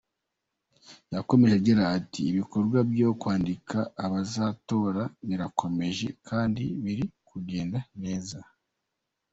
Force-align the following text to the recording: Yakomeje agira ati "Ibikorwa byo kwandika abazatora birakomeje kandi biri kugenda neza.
Yakomeje 1.15 1.53
agira 1.59 1.81
ati 1.97 2.21
"Ibikorwa 2.31 2.77
byo 2.91 3.09
kwandika 3.21 3.77
abazatora 4.05 5.01
birakomeje 5.27 6.07
kandi 6.27 6.63
biri 6.83 7.05
kugenda 7.29 7.79
neza. 8.03 8.39